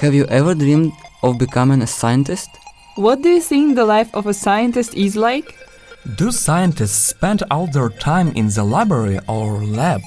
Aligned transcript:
Have 0.00 0.12
you 0.12 0.26
ever 0.26 0.54
dreamed 0.54 0.92
of 1.22 1.38
becoming 1.38 1.80
a 1.80 1.86
scientist? 1.86 2.50
What 2.96 3.22
do 3.22 3.30
you 3.30 3.40
think 3.40 3.76
the 3.76 3.86
life 3.86 4.14
of 4.14 4.26
a 4.26 4.34
scientist 4.34 4.94
is 4.94 5.16
like? 5.16 5.56
Do 6.16 6.30
scientists 6.30 7.02
spend 7.02 7.42
all 7.50 7.66
their 7.66 7.88
time 7.88 8.28
in 8.36 8.48
the 8.48 8.62
library 8.62 9.18
or 9.26 9.64
lab? 9.64 10.02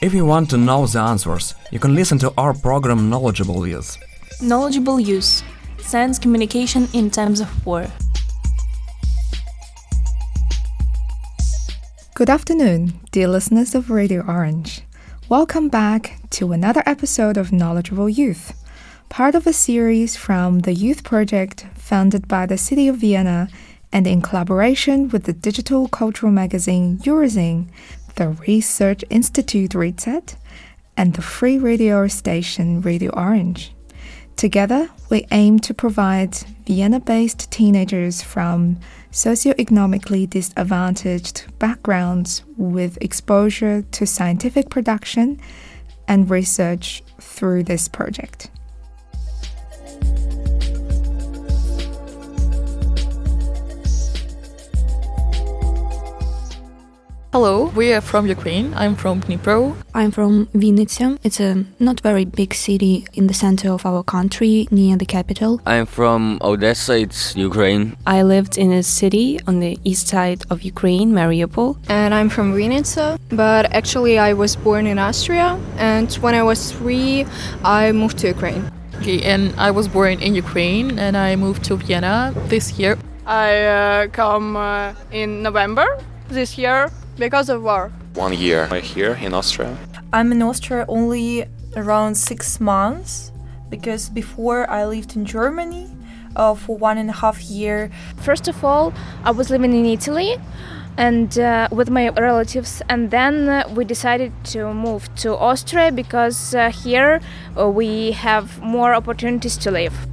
If 0.00 0.12
you 0.12 0.26
want 0.26 0.50
to 0.50 0.56
know 0.56 0.86
the 0.88 0.98
answers, 0.98 1.54
you 1.70 1.78
can 1.78 1.94
listen 1.94 2.18
to 2.18 2.32
our 2.36 2.52
program 2.52 3.08
Knowledgeable 3.08 3.64
Youth. 3.64 3.96
Knowledgeable 4.42 4.98
Youth 4.98 5.44
Science 5.78 6.18
Communication 6.18 6.88
in 6.92 7.08
Times 7.08 7.40
of 7.40 7.64
War. 7.64 7.86
Good 12.14 12.28
afternoon, 12.28 12.98
dear 13.12 13.28
listeners 13.28 13.76
of 13.76 13.88
Radio 13.88 14.22
Orange. 14.26 14.82
Welcome 15.28 15.68
back 15.68 16.18
to 16.30 16.50
another 16.50 16.82
episode 16.86 17.36
of 17.36 17.52
Knowledgeable 17.52 18.08
Youth, 18.08 18.52
part 19.12 19.34
of 19.34 19.46
a 19.46 19.52
series 19.52 20.16
from 20.16 20.60
the 20.60 20.72
Youth 20.72 21.04
Project 21.04 21.66
founded 21.74 22.26
by 22.26 22.46
the 22.46 22.56
City 22.56 22.88
of 22.88 22.96
Vienna 22.96 23.46
and 23.92 24.06
in 24.06 24.22
collaboration 24.22 25.10
with 25.10 25.24
the 25.24 25.34
digital 25.34 25.86
cultural 25.86 26.32
magazine 26.32 26.96
Eurozine, 27.00 27.68
the 28.14 28.30
Research 28.48 29.04
Institute 29.10 29.74
RECET, 29.74 30.36
and 30.96 31.12
the 31.12 31.20
free 31.20 31.58
radio 31.58 32.08
station 32.08 32.80
Radio 32.80 33.10
Orange. 33.12 33.74
Together, 34.36 34.88
we 35.10 35.26
aim 35.30 35.58
to 35.58 35.74
provide 35.74 36.34
Vienna 36.66 36.98
based 36.98 37.52
teenagers 37.52 38.22
from 38.22 38.80
socioeconomically 39.10 40.30
disadvantaged 40.30 41.52
backgrounds 41.58 42.44
with 42.56 42.96
exposure 43.02 43.82
to 43.92 44.06
scientific 44.06 44.70
production 44.70 45.38
and 46.08 46.30
research 46.30 47.02
through 47.20 47.64
this 47.64 47.88
project. 47.88 48.48
Hello, 57.34 57.72
we 57.74 57.94
are 57.94 58.02
from 58.02 58.26
Ukraine. 58.26 58.74
I'm 58.74 58.94
from 58.94 59.22
Dnipro. 59.22 59.74
I'm 59.94 60.10
from 60.10 60.48
Vinnytsia. 60.48 61.18
It's 61.22 61.40
a 61.40 61.64
not 61.78 62.00
very 62.00 62.26
big 62.26 62.52
city 62.52 63.06
in 63.14 63.26
the 63.26 63.32
center 63.32 63.70
of 63.72 63.86
our 63.86 64.02
country, 64.02 64.68
near 64.70 64.98
the 64.98 65.06
capital. 65.06 65.58
I'm 65.64 65.86
from 65.86 66.38
Odessa, 66.42 66.92
it's 66.98 67.34
Ukraine. 67.34 67.96
I 68.06 68.20
lived 68.20 68.58
in 68.58 68.70
a 68.70 68.82
city 68.82 69.40
on 69.46 69.60
the 69.60 69.78
east 69.82 70.08
side 70.08 70.42
of 70.50 70.60
Ukraine, 70.60 71.12
Mariupol. 71.12 71.78
And 71.88 72.12
I'm 72.12 72.28
from 72.28 72.52
Vinnytsia, 72.52 73.18
but 73.30 73.64
actually 73.72 74.18
I 74.18 74.34
was 74.34 74.54
born 74.54 74.86
in 74.86 74.98
Austria. 74.98 75.58
And 75.78 76.12
when 76.16 76.34
I 76.34 76.42
was 76.42 76.70
three, 76.72 77.24
I 77.64 77.92
moved 77.92 78.18
to 78.18 78.26
Ukraine. 78.26 78.70
Okay, 78.98 79.22
and 79.22 79.54
I 79.56 79.70
was 79.70 79.88
born 79.88 80.20
in 80.20 80.34
Ukraine 80.34 80.98
and 80.98 81.16
I 81.16 81.36
moved 81.36 81.64
to 81.68 81.76
Vienna 81.76 82.34
this 82.48 82.78
year. 82.78 82.98
I 83.24 83.48
uh, 83.64 84.08
come 84.08 84.54
uh, 84.54 84.92
in 85.10 85.42
November 85.42 85.86
this 86.28 86.58
year 86.58 86.90
because 87.22 87.48
of 87.48 87.62
war. 87.62 87.92
One 88.14 88.32
year 88.32 88.66
here 88.94 89.14
in 89.26 89.32
Austria. 89.32 89.70
I'm 90.12 90.32
in 90.32 90.42
Austria 90.42 90.84
only 90.88 91.46
around 91.76 92.16
six 92.16 92.60
months 92.60 93.30
because 93.70 94.08
before 94.08 94.68
I 94.68 94.84
lived 94.84 95.14
in 95.14 95.24
Germany 95.24 95.86
uh, 96.34 96.54
for 96.54 96.76
one 96.76 96.98
and 96.98 97.08
a 97.10 97.12
half 97.12 97.40
year. 97.42 97.90
First 98.16 98.48
of 98.48 98.64
all, 98.64 98.92
I 99.22 99.30
was 99.30 99.50
living 99.50 99.72
in 99.72 99.86
Italy 99.86 100.36
and 100.98 101.38
uh, 101.38 101.68
with 101.70 101.88
my 101.90 102.08
relatives 102.08 102.82
and 102.88 103.10
then 103.12 103.48
uh, 103.48 103.72
we 103.76 103.84
decided 103.84 104.32
to 104.54 104.74
move 104.74 105.02
to 105.22 105.36
Austria 105.36 105.92
because 105.92 106.54
uh, 106.54 106.70
here 106.70 107.20
uh, 107.56 107.68
we 107.68 108.12
have 108.12 108.60
more 108.60 108.94
opportunities 108.94 109.56
to 109.58 109.70
live. 109.70 110.11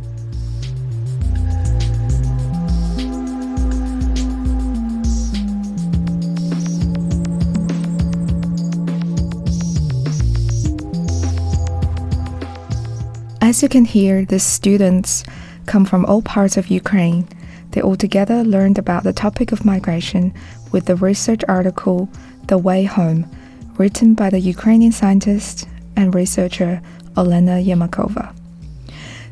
As 13.49 13.63
you 13.63 13.67
can 13.67 13.85
hear, 13.85 14.25
the 14.25 14.37
students 14.37 15.23
come 15.65 15.83
from 15.83 16.05
all 16.05 16.21
parts 16.21 16.55
of 16.55 16.67
Ukraine. 16.67 17.27
They 17.71 17.81
all 17.81 17.95
together 17.95 18.43
learned 18.43 18.77
about 18.77 19.01
the 19.01 19.11
topic 19.11 19.51
of 19.51 19.65
migration 19.65 20.31
with 20.71 20.85
the 20.85 20.95
research 20.95 21.41
article 21.47 22.07
The 22.45 22.59
Way 22.59 22.83
Home, 22.83 23.25
written 23.79 24.13
by 24.13 24.29
the 24.29 24.39
Ukrainian 24.39 24.91
scientist 24.91 25.67
and 25.95 26.13
researcher 26.13 26.79
Olena 27.15 27.57
Yermakova. 27.65 28.35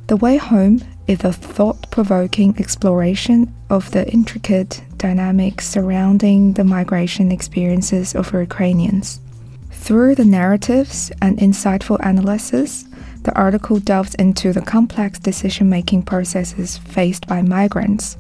The 0.08 0.18
Way 0.18 0.38
Home 0.38 0.82
is 1.06 1.24
a 1.24 1.32
thought 1.32 1.92
provoking 1.92 2.56
exploration 2.58 3.54
of 3.70 3.92
the 3.92 4.12
intricate 4.12 4.82
dynamics 4.98 5.70
surrounding 5.70 6.54
the 6.54 6.64
migration 6.64 7.32
experiences 7.32 8.16
of 8.16 8.34
Ukrainians. 8.34 9.20
Through 9.70 10.16
the 10.16 10.26
narratives 10.26 11.12
and 11.22 11.38
insightful 11.38 12.00
analysis, 12.02 12.88
the 13.28 13.38
article 13.38 13.78
delves 13.78 14.16
into 14.16 14.54
the 14.54 14.62
complex 14.62 15.20
decision 15.20 15.70
making 15.70 16.02
processes 16.02 16.78
faced 16.78 17.28
by 17.28 17.42
migrants 17.42 18.16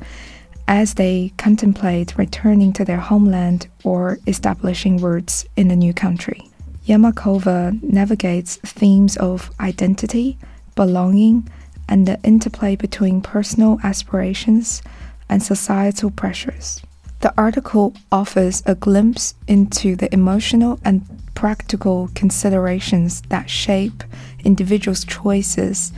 as 0.67 0.95
they 0.95 1.31
contemplate 1.37 2.17
returning 2.17 2.73
to 2.73 2.83
their 2.83 2.99
homeland 2.99 3.69
or 3.85 4.19
establishing 4.27 4.97
roots 4.97 5.45
in 5.55 5.71
a 5.71 5.75
new 5.77 5.93
country. 5.93 6.41
Yermakova 6.85 7.81
navigates 7.81 8.57
themes 8.57 9.15
of 9.15 9.49
identity, 9.61 10.37
belonging, 10.75 11.49
and 11.87 12.05
the 12.05 12.21
interplay 12.23 12.75
between 12.75 13.21
personal 13.21 13.79
aspirations 13.85 14.81
and 15.29 15.41
societal 15.41 16.11
pressures. 16.11 16.81
The 17.21 17.33
article 17.37 17.93
offers 18.11 18.61
a 18.65 18.75
glimpse 18.75 19.35
into 19.47 19.95
the 19.95 20.13
emotional 20.13 20.81
and 20.83 21.01
practical 21.33 22.09
considerations 22.13 23.21
that 23.29 23.49
shape 23.49 24.03
individuals' 24.47 25.05
choices 25.05 25.91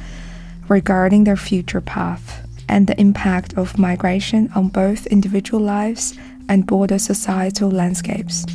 regarding 0.68 1.24
their 1.24 1.38
future 1.38 1.82
path 1.82 2.46
and 2.68 2.86
the 2.88 3.00
impact 3.00 3.54
of 3.58 3.78
migration 3.78 4.52
on 4.56 4.68
both 4.68 5.08
individual 5.08 5.64
lives 5.64 6.18
and 6.50 6.68
broader 6.68 7.00
societal 7.00 7.70
landscapes. 7.70 8.46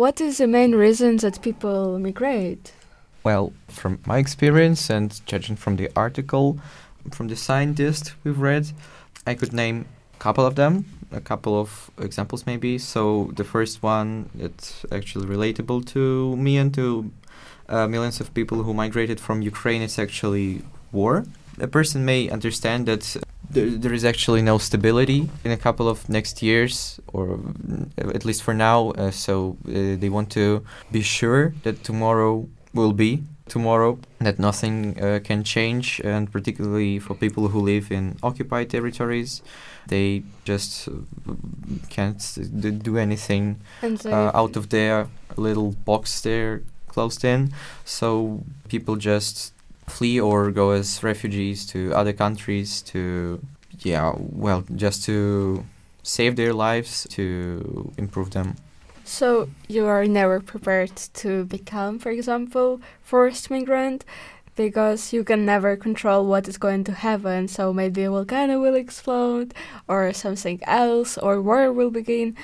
What 0.00 0.18
is 0.18 0.38
the 0.38 0.46
main 0.46 0.74
reason 0.74 1.18
that 1.18 1.42
people 1.42 1.98
migrate? 1.98 2.72
Well, 3.22 3.52
from 3.68 3.98
my 4.06 4.16
experience 4.16 4.88
and 4.88 5.20
judging 5.26 5.56
from 5.56 5.76
the 5.76 5.90
article 5.94 6.58
from 7.10 7.28
the 7.28 7.36
scientist 7.36 8.14
we've 8.24 8.40
read, 8.40 8.72
I 9.26 9.34
could 9.34 9.52
name 9.52 9.84
a 10.14 10.18
couple 10.18 10.46
of 10.46 10.54
them, 10.54 10.86
a 11.12 11.20
couple 11.20 11.60
of 11.60 11.90
examples 11.98 12.46
maybe. 12.46 12.78
So 12.78 13.30
the 13.36 13.44
first 13.44 13.82
one, 13.82 14.30
it's 14.38 14.86
actually 14.90 15.26
relatable 15.26 15.84
to 15.88 16.34
me 16.34 16.56
and 16.56 16.72
to 16.72 17.10
uh, 17.68 17.86
millions 17.86 18.20
of 18.20 18.32
people 18.32 18.62
who 18.62 18.72
migrated 18.72 19.20
from 19.20 19.42
Ukraine. 19.42 19.82
It's 19.82 19.98
actually 19.98 20.62
war. 20.92 21.26
A 21.58 21.68
person 21.68 22.06
may 22.06 22.30
understand 22.30 22.86
that 22.86 23.18
there, 23.50 23.70
there 23.70 23.92
is 23.92 24.04
actually 24.04 24.42
no 24.42 24.58
stability 24.58 25.28
in 25.44 25.50
a 25.50 25.56
couple 25.56 25.88
of 25.88 26.08
next 26.08 26.42
years, 26.42 27.00
or 27.12 27.38
at 27.98 28.24
least 28.24 28.42
for 28.42 28.54
now. 28.54 28.90
Uh, 28.90 29.10
so 29.10 29.56
uh, 29.66 29.96
they 29.96 30.08
want 30.08 30.30
to 30.30 30.64
be 30.90 31.02
sure 31.02 31.54
that 31.62 31.82
tomorrow 31.84 32.48
will 32.72 32.92
be 32.92 33.22
tomorrow, 33.48 33.98
that 34.20 34.38
nothing 34.38 35.02
uh, 35.02 35.18
can 35.22 35.42
change, 35.42 36.00
and 36.04 36.30
particularly 36.30 36.98
for 37.00 37.14
people 37.14 37.48
who 37.48 37.60
live 37.60 37.90
in 37.90 38.16
occupied 38.22 38.70
territories, 38.70 39.42
they 39.88 40.22
just 40.44 40.88
uh, 40.88 40.92
can't 41.88 42.38
do 42.82 42.96
anything 42.96 43.60
uh, 43.82 44.30
out 44.32 44.56
of 44.56 44.68
their 44.68 45.08
little 45.36 45.72
box 45.84 46.20
they're 46.20 46.62
closed 46.88 47.24
in. 47.24 47.52
So 47.84 48.44
people 48.68 48.96
just 48.96 49.52
flee 49.90 50.20
or 50.20 50.50
go 50.50 50.70
as 50.70 51.02
refugees 51.02 51.66
to 51.66 51.92
other 51.94 52.12
countries 52.12 52.82
to, 52.82 53.40
yeah, 53.80 54.12
well, 54.16 54.64
just 54.74 55.04
to 55.04 55.64
save 56.02 56.36
their 56.36 56.52
lives, 56.52 57.06
to 57.10 57.92
improve 57.96 58.30
them. 58.30 58.56
So 59.04 59.48
you 59.68 59.86
are 59.86 60.06
never 60.06 60.40
prepared 60.40 60.96
to 61.14 61.44
become, 61.44 61.98
for 61.98 62.10
example, 62.10 62.80
forced 63.02 63.50
migrant 63.50 64.04
because 64.56 65.12
you 65.12 65.24
can 65.24 65.44
never 65.44 65.76
control 65.76 66.26
what 66.26 66.46
is 66.46 66.58
going 66.58 66.84
to 66.84 66.92
happen. 66.92 67.48
So 67.48 67.72
maybe 67.72 68.04
a 68.04 68.10
volcano 68.10 68.60
will 68.60 68.74
explode 68.74 69.54
or 69.88 70.12
something 70.12 70.60
else 70.64 71.18
or 71.18 71.42
war 71.42 71.72
will 71.72 71.90
begin. 71.90 72.36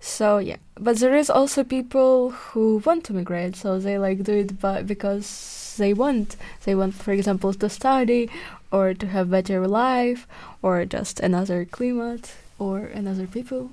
So 0.00 0.38
yeah, 0.38 0.56
but 0.78 0.98
there 0.98 1.16
is 1.16 1.28
also 1.30 1.64
people 1.64 2.30
who 2.30 2.82
want 2.84 3.04
to 3.04 3.12
migrate, 3.12 3.56
so 3.56 3.78
they 3.78 3.98
like 3.98 4.22
do 4.22 4.34
it 4.34 4.60
but 4.60 4.86
because 4.86 5.65
they 5.76 5.92
want. 5.92 6.36
They 6.64 6.74
want, 6.74 6.94
for 6.94 7.12
example, 7.12 7.54
to 7.54 7.68
study 7.68 8.30
or 8.70 8.94
to 8.94 9.06
have 9.06 9.30
better 9.30 9.66
life 9.66 10.26
or 10.62 10.84
just 10.84 11.20
another 11.20 11.64
climate 11.64 12.34
or 12.58 12.78
another 12.86 13.26
people. 13.26 13.70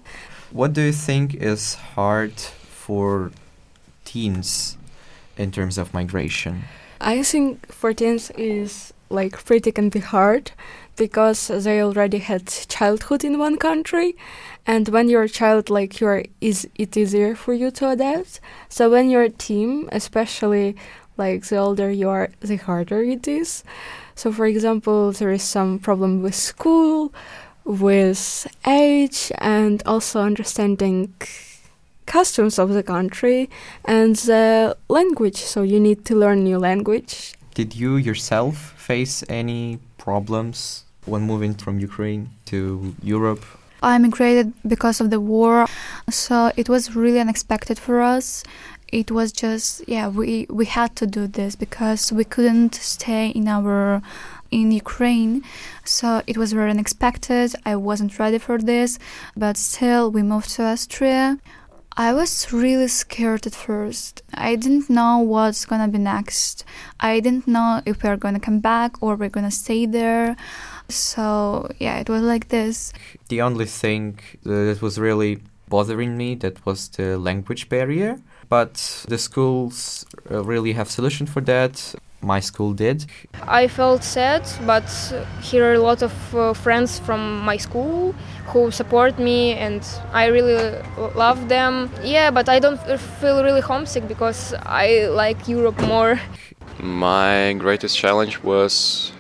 What 0.52 0.74
do 0.74 0.82
you 0.82 0.92
think 0.92 1.36
is 1.36 1.76
hard 1.96 2.40
for 2.40 3.32
teens 4.06 4.78
in 5.38 5.52
terms 5.52 5.78
of 5.78 5.94
migration? 5.94 6.64
I 7.02 7.24
think 7.24 7.72
for 7.72 7.94
teens 7.94 8.32
is 8.32 8.94
like 9.10 9.46
pretty 9.46 9.72
can 9.72 9.90
be 9.90 10.00
hard 10.00 10.52
because 10.96 11.48
they 11.48 11.82
already 11.82 12.20
had 12.20 12.48
childhood 12.48 13.24
in 13.24 13.40
one 13.40 13.58
country 13.58 14.16
and 14.66 14.90
when 14.90 15.10
you're 15.10 15.24
a 15.24 15.30
child 15.30 15.70
like 15.70 16.00
you're 16.00 16.24
is 16.42 16.68
it 16.76 16.96
easier 16.96 17.36
for 17.36 17.54
you 17.54 17.72
to 17.72 17.90
adapt 17.90 18.40
so 18.70 18.90
when 18.90 19.10
you're 19.10 19.24
a 19.24 19.30
teen 19.30 19.88
especially 19.92 20.76
like 21.18 21.46
the 21.46 21.58
older 21.58 21.92
you 21.92 22.10
are 22.10 22.30
the 22.42 22.56
harder 22.56 23.02
it 23.02 23.28
is 23.28 23.64
so 24.16 24.32
for 24.32 24.46
example 24.46 25.12
there 25.12 25.32
is 25.32 25.44
some 25.44 25.80
problem 25.80 26.22
with 26.22 26.36
school 26.36 27.14
with 27.66 28.48
age 28.66 29.32
and 29.38 29.82
also 29.86 30.22
understanding 30.22 31.14
customs 32.06 32.60
of 32.60 32.70
the 32.70 32.84
country 32.84 33.50
and 33.86 34.16
the 34.16 34.76
language. 34.90 35.38
So 35.38 35.62
you 35.62 35.80
need 35.80 36.06
to 36.06 36.16
learn 36.16 36.44
new 36.44 36.60
language. 36.60 37.34
Did 37.54 37.76
you 37.76 37.98
yourself 37.98 38.74
face 38.78 39.24
any 39.30 39.80
problems 39.98 40.84
when 41.06 41.22
moving 41.24 41.54
from 41.54 41.80
Ukraine 41.80 42.30
to 42.46 42.96
Europe? 43.02 43.44
I 43.82 43.98
migrated 43.98 44.54
because 44.66 45.02
of 45.02 45.10
the 45.10 45.20
war, 45.20 45.68
so 46.10 46.52
it 46.56 46.70
was 46.70 46.96
really 46.96 47.20
unexpected 47.20 47.78
for 47.78 48.02
us. 48.02 48.44
It 48.94 49.10
was 49.10 49.32
just 49.32 49.68
yeah, 49.88 50.08
we 50.08 50.46
we 50.50 50.66
had 50.66 50.96
to 50.98 51.08
do 51.08 51.26
this 51.26 51.56
because 51.56 52.14
we 52.14 52.24
couldn't 52.24 52.76
stay 52.76 53.30
in 53.30 53.48
our 53.48 54.02
in 54.52 54.72
Ukraine. 54.72 55.42
So 55.84 56.22
it 56.28 56.38
was 56.38 56.54
very 56.54 56.70
unexpected. 56.70 57.56
I 57.66 57.76
wasn't 57.76 58.20
ready 58.20 58.38
for 58.38 58.58
this, 58.60 59.00
but 59.36 59.58
still, 59.58 60.12
we 60.12 60.22
moved 60.22 60.50
to 60.56 60.64
Austria. 60.64 61.40
I 61.96 62.14
was 62.14 62.54
really 62.54 62.88
scared 62.88 63.46
at 63.46 63.56
first. 63.56 64.24
I 64.34 64.56
didn't 64.56 64.90
know 64.90 65.18
what's 65.20 65.66
gonna 65.66 65.88
be 65.88 66.00
next. 66.00 66.64
I 67.00 67.20
didn't 67.20 67.48
know 67.48 67.82
if 67.86 68.04
we 68.04 68.10
are 68.10 68.18
gonna 68.18 68.40
come 68.40 68.60
back 68.60 68.92
or 69.02 69.16
we're 69.16 69.36
gonna 69.38 69.58
stay 69.66 69.86
there. 69.86 70.36
So, 70.90 71.70
yeah, 71.80 71.98
it 72.00 72.10
was 72.10 72.22
like 72.22 72.50
this. 72.50 72.94
The 73.30 73.42
only 73.42 73.66
thing 73.66 74.20
that 74.44 74.82
was 74.82 75.00
really 75.00 75.40
bothering 75.70 76.18
me 76.18 76.36
that 76.36 76.66
was 76.66 76.90
the 76.90 77.18
language 77.18 77.70
barrier, 77.70 78.20
but 78.58 79.06
the 79.08 79.18
schools 79.18 80.06
uh, 80.30 80.44
really 80.44 80.74
have 80.74 80.88
solution 80.90 81.26
for 81.34 81.42
that 81.42 81.96
my 82.34 82.40
school 82.40 82.74
did. 82.74 83.06
I 83.62 83.68
felt 83.68 84.04
sad, 84.04 84.44
but 84.66 84.88
here 85.42 85.64
are 85.70 85.74
a 85.74 85.84
lot 85.90 86.02
of 86.02 86.14
uh, 86.36 86.54
friends 86.54 87.00
from 87.00 87.22
my 87.50 87.58
school 87.58 88.14
who 88.52 88.72
support 88.72 89.20
me 89.20 89.54
and 89.66 89.82
I 90.14 90.26
really 90.28 90.58
love 91.16 91.50
them. 91.50 91.90
Yeah, 92.04 92.32
but 92.32 92.48
I 92.48 92.60
don't 92.60 92.80
feel 93.20 93.44
really 93.44 93.62
homesick 93.62 94.08
because 94.08 94.54
I 94.84 95.08
like 95.24 95.48
Europe 95.48 95.80
more. 95.82 96.20
My 96.80 97.54
greatest 97.66 97.98
challenge 97.98 98.36
was 98.44 99.12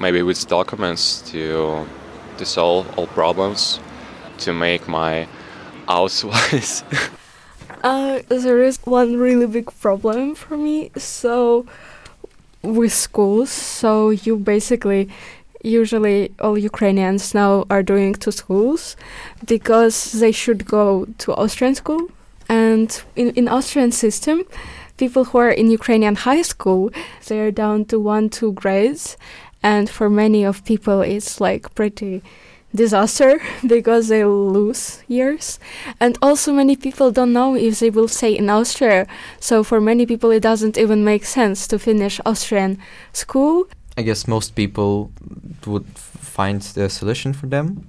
maybe 0.00 0.22
with 0.22 0.48
documents 0.48 1.22
to 1.32 1.86
to 2.38 2.44
solve 2.44 2.84
all 2.96 3.06
problems, 3.06 3.80
to 4.44 4.52
make 4.52 4.88
my 4.88 5.28
Ausweis. 5.88 6.82
Uh, 7.84 8.20
there 8.28 8.62
is 8.62 8.78
one 8.84 9.16
really 9.16 9.46
big 9.46 9.70
problem 9.80 10.34
for 10.34 10.56
me. 10.56 10.90
So 10.96 11.66
with 12.64 12.92
schools. 12.92 13.50
So 13.50 14.10
you 14.10 14.36
basically 14.36 15.10
usually 15.62 16.32
all 16.40 16.58
Ukrainians 16.58 17.34
now 17.34 17.64
are 17.70 17.82
doing 17.82 18.14
to 18.14 18.32
schools 18.32 18.96
because 19.46 20.12
they 20.12 20.32
should 20.32 20.66
go 20.66 21.06
to 21.18 21.34
Austrian 21.34 21.74
school. 21.74 22.08
And 22.48 23.02
in, 23.16 23.30
in 23.30 23.48
Austrian 23.48 23.92
system, 23.92 24.44
people 24.96 25.24
who 25.24 25.38
are 25.38 25.50
in 25.50 25.70
Ukrainian 25.70 26.14
high 26.14 26.42
school, 26.42 26.90
they 27.26 27.40
are 27.40 27.50
down 27.50 27.86
to 27.86 27.98
one, 27.98 28.28
two 28.28 28.52
grades. 28.52 29.16
And 29.62 29.88
for 29.88 30.10
many 30.10 30.44
of 30.44 30.64
people, 30.64 31.00
it's 31.00 31.40
like 31.40 31.74
pretty 31.74 32.22
disaster 32.74 33.40
because 33.66 34.08
they 34.08 34.24
lose 34.24 35.02
years. 35.08 35.58
And 36.00 36.18
also, 36.20 36.52
many 36.52 36.76
people 36.76 37.10
don't 37.10 37.32
know 37.32 37.54
if 37.54 37.80
they 37.80 37.90
will 37.90 38.08
stay 38.08 38.36
in 38.36 38.50
Austria. 38.50 39.06
So, 39.40 39.62
for 39.62 39.80
many 39.80 40.06
people, 40.06 40.30
it 40.30 40.40
doesn't 40.40 40.76
even 40.76 41.04
make 41.04 41.24
sense 41.24 41.66
to 41.68 41.78
finish 41.78 42.20
Austrian 42.26 42.78
school. 43.12 43.66
I 43.96 44.02
guess 44.02 44.26
most 44.26 44.54
people 44.56 45.10
would 45.66 45.86
find 45.96 46.60
the 46.60 46.90
solution 46.90 47.32
for 47.32 47.46
them 47.46 47.86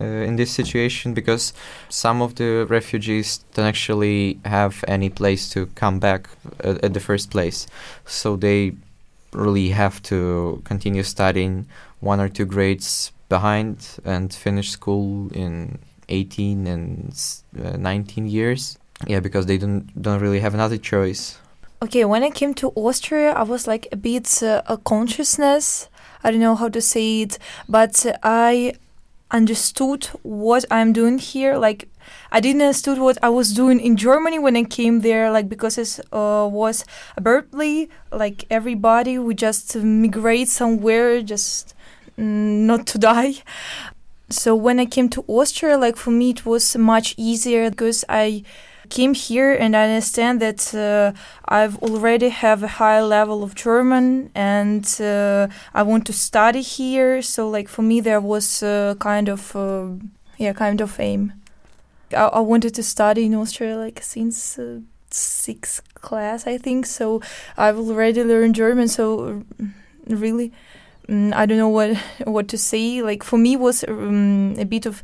uh, 0.00 0.04
in 0.04 0.34
this 0.36 0.50
situation 0.50 1.14
because 1.14 1.52
some 1.88 2.20
of 2.20 2.34
the 2.34 2.66
refugees 2.68 3.38
don't 3.54 3.66
actually 3.66 4.40
have 4.44 4.84
any 4.88 5.10
place 5.10 5.48
to 5.50 5.66
come 5.76 6.00
back 6.00 6.28
at, 6.60 6.82
at 6.84 6.94
the 6.94 7.00
first 7.00 7.30
place. 7.30 7.66
So, 8.04 8.36
they 8.36 8.72
really 9.32 9.70
have 9.70 10.00
to 10.02 10.62
continue 10.64 11.02
studying 11.02 11.66
one 12.00 12.20
or 12.20 12.28
two 12.28 12.44
grades 12.44 13.12
behind 13.36 13.76
and 14.04 14.32
finish 14.32 14.70
school 14.70 15.28
in 15.32 15.78
18 16.08 16.66
and 16.66 17.32
uh, 17.58 17.76
19 17.76 18.26
years. 18.28 18.78
Yeah, 19.06 19.20
because 19.20 19.46
they 19.46 19.58
don't 19.58 19.86
don't 20.00 20.20
really 20.20 20.40
have 20.40 20.54
another 20.54 20.78
choice. 20.78 21.38
Okay, 21.82 22.04
when 22.04 22.22
I 22.22 22.30
came 22.30 22.54
to 22.54 22.66
Austria, 22.76 23.32
I 23.32 23.42
was 23.42 23.66
like 23.66 23.84
a 23.90 23.96
bit 23.96 24.42
uh, 24.42 24.62
a 24.66 24.76
consciousness. 24.92 25.88
I 26.22 26.30
don't 26.30 26.40
know 26.40 26.54
how 26.54 26.70
to 26.70 26.80
say 26.80 27.22
it, 27.22 27.38
but 27.68 27.94
I 28.22 28.74
understood 29.30 30.04
what 30.22 30.64
I'm 30.70 30.92
doing 30.92 31.18
here. 31.18 31.56
Like 31.58 31.88
I 32.30 32.40
didn't 32.40 32.62
understood 32.62 32.98
what 32.98 33.18
I 33.22 33.28
was 33.28 33.52
doing 33.52 33.80
in 33.80 33.96
Germany 33.96 34.38
when 34.38 34.56
I 34.56 34.64
came 34.64 35.00
there. 35.00 35.30
Like 35.30 35.48
because 35.48 35.76
it 35.76 36.00
uh, 36.12 36.46
was 36.60 36.84
abruptly 37.16 37.90
like 38.12 38.44
everybody 38.48 39.18
would 39.18 39.38
just 39.38 39.76
migrate 39.76 40.48
somewhere, 40.48 41.20
just 41.22 41.73
not 42.16 42.86
to 42.88 42.98
die. 42.98 43.34
So 44.30 44.54
when 44.54 44.80
I 44.80 44.86
came 44.86 45.08
to 45.10 45.24
Austria, 45.28 45.76
like 45.78 45.96
for 45.96 46.10
me, 46.10 46.30
it 46.30 46.46
was 46.46 46.76
much 46.76 47.14
easier 47.16 47.70
because 47.70 48.04
I 48.08 48.42
came 48.88 49.14
here 49.14 49.52
and 49.52 49.76
I 49.76 49.84
understand 49.84 50.40
that 50.40 50.74
uh, 50.74 51.12
I've 51.46 51.78
already 51.78 52.28
have 52.28 52.62
a 52.62 52.68
high 52.68 53.02
level 53.02 53.42
of 53.42 53.54
German 53.54 54.30
and 54.34 54.84
uh, 55.00 55.48
I 55.72 55.82
want 55.82 56.06
to 56.06 56.12
study 56.12 56.62
here. 56.62 57.22
So 57.22 57.48
like 57.48 57.68
for 57.68 57.82
me, 57.82 58.00
there 58.00 58.20
was 58.20 58.62
uh, 58.62 58.94
kind 58.98 59.28
of 59.28 59.56
yeah, 60.38 60.52
kind 60.52 60.80
of 60.80 60.98
aim. 60.98 61.32
I, 62.12 62.24
I, 62.24 62.40
wanted 62.40 62.74
to 62.74 62.82
study 62.82 63.26
in 63.26 63.34
Austria 63.34 63.76
like 63.76 64.02
since 64.02 64.58
uh, 64.58 64.80
sixth 65.10 65.82
class, 65.94 66.46
I 66.46 66.58
think. 66.58 66.86
So 66.86 67.20
I've 67.56 67.78
already 67.78 68.22
learned 68.22 68.54
German. 68.54 68.88
So 68.88 69.42
really, 70.06 70.52
um, 71.08 71.32
I 71.34 71.46
don't 71.46 71.58
know 71.58 71.68
what 71.68 71.96
what 72.24 72.48
to 72.48 72.58
say. 72.58 73.02
Like 73.02 73.22
for 73.22 73.38
me, 73.38 73.56
was 73.56 73.84
um, 73.88 74.54
a 74.58 74.64
bit 74.64 74.86
of 74.86 75.02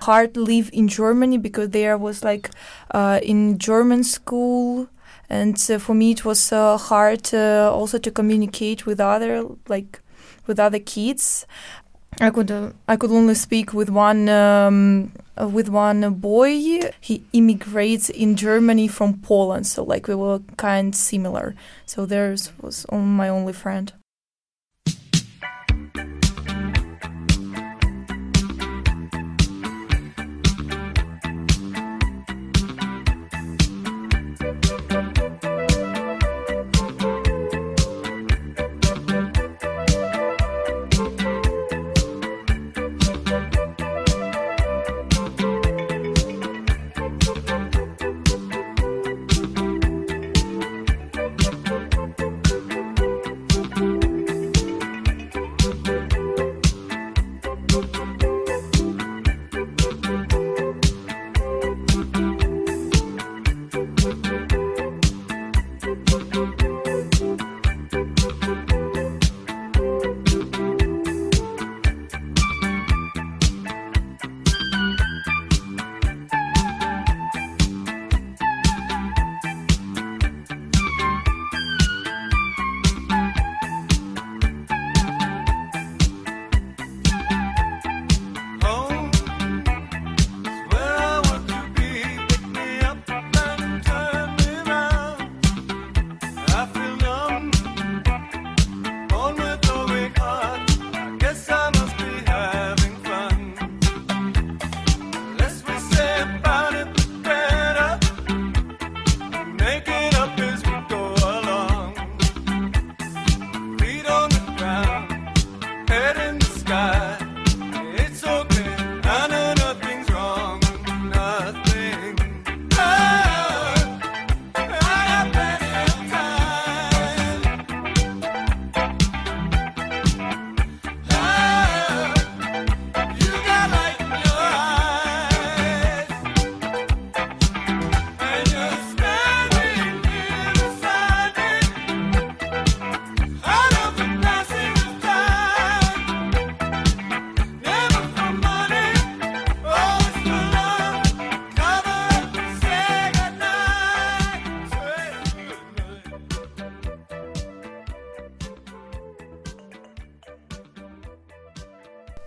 hard 0.00 0.36
live 0.36 0.70
in 0.72 0.88
Germany 0.88 1.38
because 1.38 1.70
there 1.70 1.96
was 1.96 2.24
like 2.24 2.50
uh, 2.90 3.20
in 3.22 3.58
German 3.58 4.04
school, 4.04 4.88
and 5.28 5.56
uh, 5.70 5.78
for 5.78 5.94
me 5.94 6.10
it 6.12 6.24
was 6.24 6.52
uh, 6.52 6.76
hard 6.76 7.34
also 7.34 7.98
to 7.98 8.10
communicate 8.10 8.86
with 8.86 9.00
other 9.00 9.44
like 9.68 10.00
with 10.46 10.58
other 10.58 10.80
kids. 10.80 11.46
I 12.20 12.30
could 12.30 12.50
uh, 12.50 12.72
I 12.88 12.96
could 12.96 13.10
only 13.10 13.34
speak 13.34 13.72
with 13.72 13.88
one 13.88 14.28
um, 14.28 15.12
uh, 15.40 15.48
with 15.48 15.68
one 15.68 16.14
boy. 16.14 16.50
He 17.00 17.24
immigrates 17.32 18.10
in 18.10 18.36
Germany 18.36 18.88
from 18.88 19.20
Poland, 19.20 19.66
so 19.66 19.82
like 19.82 20.08
we 20.08 20.14
were 20.14 20.40
kind 20.56 20.94
similar. 20.94 21.54
So 21.86 22.06
there 22.06 22.36
was 22.60 22.86
my 22.92 23.28
only 23.28 23.54
friend. 23.54 23.92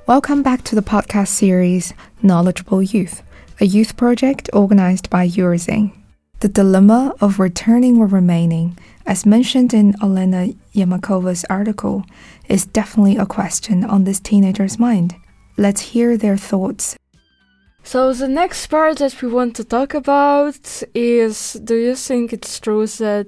Welcome 0.07 0.43
back 0.43 0.61
to 0.65 0.75
the 0.75 0.83
podcast 0.83 1.29
series 1.29 1.91
Knowledgeable 2.21 2.83
Youth, 2.83 3.23
a 3.59 3.65
youth 3.65 3.97
project 3.97 4.51
organized 4.53 5.09
by 5.09 5.27
Eurozine. 5.27 5.93
The 6.41 6.47
dilemma 6.47 7.15
of 7.21 7.39
returning 7.39 7.97
or 7.97 8.05
remaining, 8.05 8.77
as 9.07 9.25
mentioned 9.25 9.73
in 9.73 9.93
Olena 9.93 10.55
Yermakova's 10.75 11.43
article, 11.49 12.05
is 12.47 12.67
definitely 12.67 13.17
a 13.17 13.25
question 13.25 13.83
on 13.83 14.03
this 14.03 14.19
teenager's 14.19 14.77
mind. 14.77 15.15
Let's 15.57 15.81
hear 15.81 16.17
their 16.17 16.37
thoughts. 16.37 16.95
So, 17.81 18.13
the 18.13 18.27
next 18.27 18.67
part 18.67 18.99
that 18.99 19.19
we 19.23 19.27
want 19.27 19.55
to 19.55 19.63
talk 19.63 19.95
about 19.95 20.83
is 20.93 21.53
Do 21.53 21.73
you 21.73 21.95
think 21.95 22.31
it's 22.31 22.59
true 22.59 22.85
that 22.85 23.25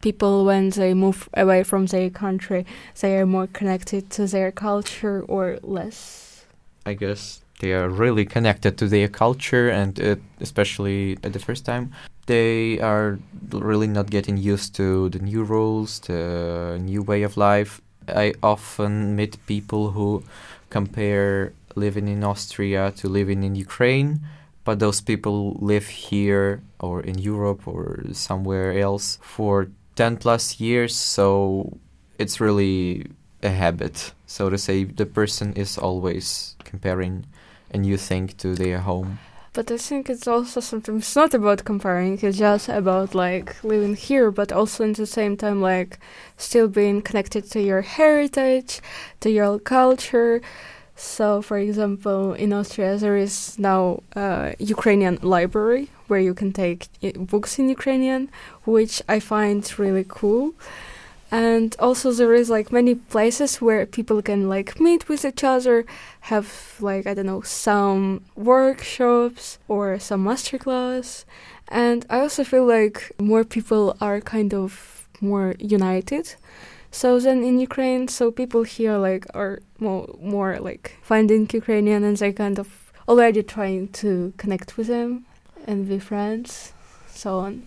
people 0.00 0.44
when 0.44 0.70
they 0.70 0.94
move 0.94 1.28
away 1.34 1.62
from 1.62 1.86
their 1.86 2.10
country 2.10 2.66
they 3.00 3.18
are 3.18 3.26
more 3.26 3.46
connected 3.46 4.10
to 4.10 4.26
their 4.26 4.50
culture 4.50 5.22
or 5.28 5.58
less? 5.62 6.44
I 6.86 6.94
guess 6.94 7.42
they 7.60 7.72
are 7.72 7.88
really 7.88 8.24
connected 8.24 8.78
to 8.78 8.88
their 8.88 9.08
culture 9.08 9.68
and 9.68 10.00
uh, 10.00 10.16
especially 10.40 11.18
at 11.22 11.32
the 11.32 11.38
first 11.38 11.64
time 11.64 11.92
they 12.26 12.78
are 12.80 13.18
really 13.52 13.88
not 13.88 14.10
getting 14.10 14.36
used 14.36 14.74
to 14.76 15.08
the 15.10 15.18
new 15.18 15.42
rules 15.42 16.00
the 16.00 16.78
new 16.80 17.02
way 17.02 17.22
of 17.22 17.36
life. 17.36 17.80
I 18.08 18.34
often 18.42 19.16
meet 19.16 19.44
people 19.46 19.90
who 19.90 20.22
compare 20.70 21.52
living 21.76 22.08
in 22.08 22.24
austria 22.24 22.92
to 22.96 23.08
living 23.08 23.44
in 23.44 23.54
ukraine 23.54 24.20
but 24.64 24.78
those 24.78 25.00
people 25.00 25.56
live 25.60 25.86
here 25.86 26.62
or 26.78 27.00
in 27.00 27.18
Europe 27.18 27.66
or 27.66 28.04
somewhere 28.12 28.78
else 28.78 29.18
for 29.22 29.68
10 30.00 30.16
plus 30.16 30.58
years, 30.58 30.96
so 30.96 31.76
it's 32.18 32.40
really 32.40 33.04
a 33.42 33.50
habit. 33.50 34.14
So 34.24 34.48
to 34.48 34.56
say, 34.56 34.84
the 34.84 35.04
person 35.04 35.52
is 35.52 35.76
always 35.76 36.56
comparing 36.64 37.26
a 37.74 37.76
new 37.76 37.98
thing 37.98 38.28
to 38.38 38.54
their 38.54 38.78
home. 38.78 39.18
But 39.52 39.70
I 39.70 39.76
think 39.76 40.08
it's 40.08 40.26
also 40.26 40.60
sometimes 40.60 41.14
not 41.14 41.34
about 41.34 41.66
comparing, 41.66 42.18
it's 42.22 42.38
just 42.38 42.70
about 42.70 43.14
like 43.14 43.62
living 43.62 43.94
here, 43.94 44.30
but 44.30 44.52
also 44.52 44.88
at 44.88 44.96
the 44.96 45.04
same 45.04 45.36
time, 45.36 45.60
like 45.60 45.98
still 46.38 46.68
being 46.68 47.02
connected 47.02 47.50
to 47.50 47.60
your 47.60 47.82
heritage, 47.82 48.80
to 49.20 49.28
your 49.28 49.58
culture. 49.58 50.40
So, 50.96 51.42
for 51.42 51.58
example, 51.58 52.32
in 52.32 52.54
Austria, 52.54 52.96
there 52.96 53.18
is 53.18 53.58
now 53.58 54.02
a 54.16 54.54
Ukrainian 54.58 55.18
library 55.20 55.90
where 56.10 56.20
you 56.20 56.34
can 56.34 56.52
take 56.52 56.88
eh, 57.02 57.12
books 57.16 57.58
in 57.58 57.68
Ukrainian, 57.68 58.28
which 58.64 59.02
I 59.08 59.20
find 59.20 59.62
really 59.78 60.04
cool. 60.06 60.54
And 61.30 61.76
also, 61.78 62.10
there 62.12 62.34
is 62.34 62.50
like 62.50 62.72
many 62.72 62.96
places 62.96 63.62
where 63.62 63.86
people 63.86 64.20
can 64.20 64.48
like 64.48 64.80
meet 64.80 65.08
with 65.08 65.24
each 65.24 65.44
other, 65.44 65.86
have 66.32 66.48
like 66.80 67.06
I 67.06 67.14
don't 67.14 67.26
know 67.26 67.42
some 67.42 68.24
workshops 68.34 69.58
or 69.68 69.98
some 70.00 70.24
masterclass. 70.24 71.24
And 71.68 72.04
I 72.10 72.18
also 72.20 72.42
feel 72.42 72.66
like 72.66 73.12
more 73.20 73.44
people 73.44 73.96
are 74.00 74.20
kind 74.20 74.52
of 74.52 75.06
more 75.20 75.54
united 75.60 76.34
so 76.90 77.20
then 77.20 77.44
in 77.44 77.60
Ukraine, 77.60 78.08
so 78.08 78.32
people 78.32 78.64
here 78.64 78.96
like 78.96 79.24
are 79.32 79.60
more 79.78 80.08
more 80.20 80.58
like 80.58 80.98
finding 81.02 81.48
Ukrainian 81.52 82.02
and 82.02 82.16
they 82.16 82.32
kind 82.32 82.58
of 82.58 82.68
already 83.08 83.42
trying 83.42 83.88
to 84.02 84.32
connect 84.36 84.76
with 84.76 84.88
them 84.88 85.24
and 85.66 85.88
be 85.88 85.98
friends, 85.98 86.72
so 87.08 87.38
on. 87.38 87.62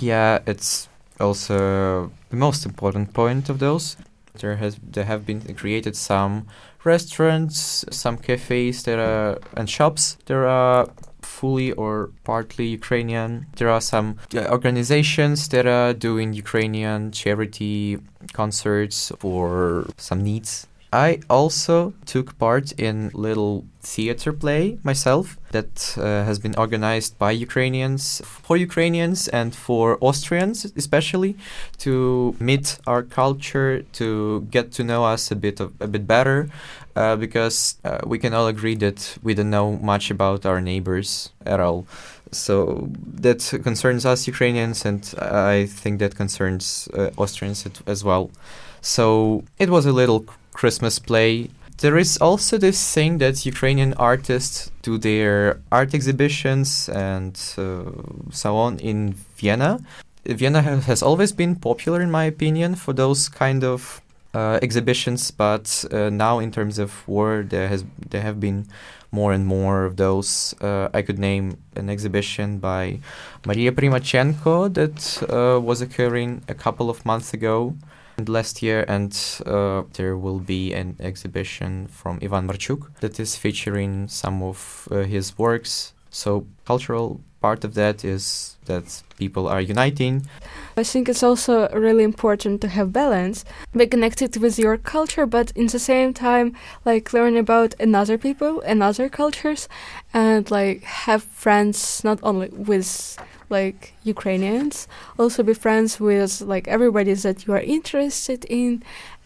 Yeah, 0.00 0.40
it's 0.46 0.88
also 1.20 2.10
the 2.30 2.36
most 2.36 2.66
important 2.66 3.12
point 3.12 3.48
of 3.48 3.58
those. 3.58 3.96
There 4.38 4.56
has 4.56 4.78
there 4.82 5.04
have 5.04 5.26
been 5.26 5.40
created 5.54 5.96
some 5.96 6.46
restaurants, 6.84 7.84
some 7.90 8.16
cafes 8.18 8.82
there 8.84 9.00
are 9.00 9.38
and 9.56 9.68
shops. 9.68 10.16
There 10.26 10.46
are 10.46 10.88
fully 11.22 11.72
or 11.72 12.10
partly 12.24 12.66
Ukrainian. 12.66 13.46
There 13.56 13.70
are 13.70 13.80
some 13.80 14.16
uh, 14.34 14.46
organizations 14.50 15.48
that 15.48 15.66
are 15.66 15.92
doing 15.92 16.32
Ukrainian 16.32 17.12
charity 17.12 17.98
concerts 18.32 19.12
for 19.18 19.86
some 19.96 20.22
needs. 20.22 20.66
I 20.92 21.20
also 21.28 21.92
took 22.06 22.38
part 22.38 22.72
in 22.72 23.10
little 23.12 23.64
theater 23.82 24.32
play 24.32 24.78
myself 24.82 25.38
that 25.50 25.96
uh, 25.98 26.24
has 26.24 26.38
been 26.38 26.54
organized 26.56 27.18
by 27.18 27.30
Ukrainians 27.30 28.22
for 28.24 28.56
Ukrainians 28.56 29.28
and 29.28 29.54
for 29.54 29.98
Austrians 30.00 30.64
especially 30.76 31.36
to 31.78 32.34
meet 32.40 32.78
our 32.86 33.02
culture 33.02 33.82
to 33.92 34.46
get 34.50 34.72
to 34.72 34.84
know 34.84 35.04
us 35.04 35.30
a 35.30 35.36
bit 35.36 35.60
of, 35.60 35.72
a 35.80 35.86
bit 35.86 36.06
better 36.06 36.48
uh, 36.96 37.16
because 37.16 37.76
uh, 37.84 38.00
we 38.06 38.18
can 38.18 38.32
all 38.34 38.46
agree 38.46 38.74
that 38.76 39.18
we 39.22 39.34
don't 39.34 39.50
know 39.50 39.72
much 39.76 40.10
about 40.10 40.44
our 40.44 40.60
neighbors 40.60 41.30
at 41.46 41.60
all. 41.60 41.86
So 42.32 42.88
that 43.26 43.40
concerns 43.62 44.04
us 44.04 44.26
Ukrainians 44.26 44.84
and 44.84 45.02
I 45.18 45.66
think 45.66 45.98
that 46.00 46.14
concerns 46.14 46.88
uh, 46.94 47.10
Austrians 47.16 47.66
as 47.86 48.04
well. 48.04 48.30
So 48.80 49.44
it 49.58 49.70
was 49.70 49.86
a 49.86 49.92
little 49.92 50.24
Christmas 50.58 50.98
play. 50.98 51.50
There 51.78 51.96
is 51.96 52.18
also 52.18 52.58
this 52.58 52.78
thing 52.94 53.18
that 53.18 53.46
Ukrainian 53.46 53.94
artists 53.94 54.72
do 54.82 54.98
their 54.98 55.60
art 55.70 55.94
exhibitions 55.94 56.88
and 56.88 57.34
uh, 57.56 57.92
so 58.32 58.56
on 58.56 58.80
in 58.80 59.14
Vienna. 59.36 59.78
Vienna 60.26 60.60
has 60.60 61.00
always 61.00 61.30
been 61.32 61.54
popular, 61.54 62.00
in 62.02 62.10
my 62.10 62.24
opinion, 62.24 62.74
for 62.74 62.92
those 62.92 63.28
kind 63.28 63.62
of 63.62 64.02
uh, 64.34 64.58
exhibitions, 64.60 65.30
but 65.30 65.84
uh, 65.92 66.10
now 66.10 66.40
in 66.40 66.50
terms 66.50 66.78
of 66.80 66.90
war, 67.06 67.44
there 67.48 67.68
has 67.68 67.84
there 68.10 68.22
have 68.22 68.38
been 68.40 68.66
more 69.12 69.32
and 69.32 69.46
more 69.46 69.84
of 69.84 69.96
those. 69.96 70.54
Uh, 70.60 70.88
I 70.92 71.02
could 71.02 71.18
name 71.18 71.56
an 71.76 71.88
exhibition 71.88 72.58
by 72.58 72.98
Maria 73.46 73.72
Primachenko 73.72 74.74
that 74.74 74.98
uh, 75.22 75.60
was 75.60 75.80
occurring 75.80 76.42
a 76.48 76.54
couple 76.54 76.90
of 76.90 77.06
months 77.06 77.32
ago 77.32 77.74
last 78.26 78.62
year, 78.62 78.84
and 78.88 79.16
uh, 79.46 79.82
there 79.92 80.16
will 80.16 80.40
be 80.40 80.72
an 80.72 80.96
exhibition 80.98 81.86
from 81.88 82.18
Ivan 82.22 82.48
Marchuk 82.48 82.98
that 83.00 83.20
is 83.20 83.36
featuring 83.36 84.08
some 84.08 84.42
of 84.42 84.88
uh, 84.90 85.02
his 85.02 85.38
works. 85.38 85.92
So, 86.10 86.46
cultural 86.64 87.20
part 87.40 87.64
of 87.64 87.74
that 87.74 88.04
is 88.04 88.56
that 88.64 89.02
people 89.16 89.46
are 89.48 89.60
uniting. 89.60 90.26
I 90.76 90.82
think 90.82 91.08
it's 91.08 91.22
also 91.22 91.68
really 91.68 92.04
important 92.04 92.60
to 92.62 92.68
have 92.68 92.92
balance, 92.92 93.44
be 93.76 93.86
connected 93.86 94.36
with 94.36 94.58
your 94.58 94.76
culture, 94.76 95.26
but 95.26 95.52
in 95.54 95.66
the 95.66 95.78
same 95.78 96.12
time, 96.12 96.56
like 96.84 97.12
learn 97.12 97.36
about 97.36 97.74
another 97.80 98.18
people 98.18 98.60
and 98.62 98.82
other 98.82 99.08
cultures, 99.08 99.68
and 100.12 100.50
like 100.50 100.82
have 100.82 101.22
friends 101.22 102.02
not 102.04 102.18
only 102.22 102.48
with 102.48 103.18
like 103.50 103.94
Ukrainians, 104.04 104.88
also 105.18 105.42
be 105.42 105.54
friends 105.54 106.00
with 106.00 106.40
like 106.40 106.68
everybody 106.68 107.14
that 107.14 107.46
you 107.46 107.52
are 107.54 107.60
interested 107.60 108.44
in, 108.46 108.82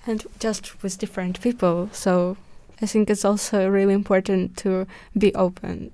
and 0.06 0.26
just 0.38 0.82
with 0.82 0.98
different 0.98 1.40
people. 1.40 1.88
So 1.92 2.36
I 2.80 2.86
think 2.86 3.10
it's 3.10 3.24
also 3.24 3.68
really 3.68 3.94
important 3.94 4.56
to 4.58 4.86
be 5.16 5.34
open. 5.34 5.92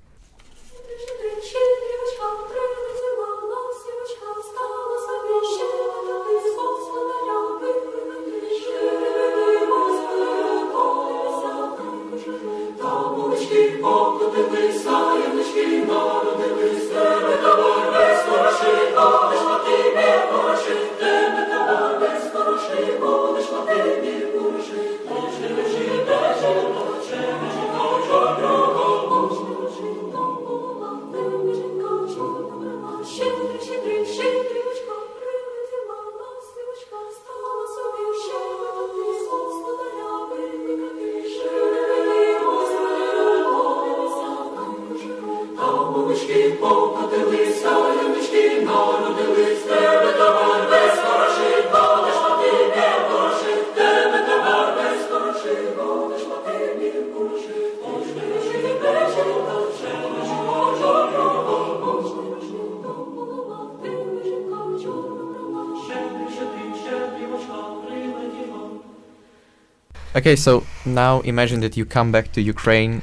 Okay, 70.18 70.34
so 70.34 70.66
now 70.84 71.20
imagine 71.20 71.60
that 71.60 71.76
you 71.76 71.84
come 71.84 72.10
back 72.10 72.32
to 72.32 72.42
Ukraine. 72.42 73.02